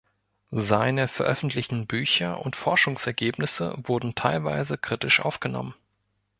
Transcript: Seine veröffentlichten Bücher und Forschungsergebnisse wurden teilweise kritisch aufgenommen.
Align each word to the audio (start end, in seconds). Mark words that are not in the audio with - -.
Seine 0.49 1.07
veröffentlichten 1.07 1.85
Bücher 1.85 2.43
und 2.43 2.55
Forschungsergebnisse 2.55 3.77
wurden 3.83 4.15
teilweise 4.15 4.75
kritisch 4.79 5.19
aufgenommen. 5.19 5.75